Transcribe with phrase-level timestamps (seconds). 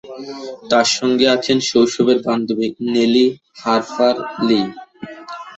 [0.71, 3.25] তার সঙ্গে আছেন শৈশবের বান্ধবী নেলি
[3.61, 4.15] হার্পার
[4.47, 4.61] লি।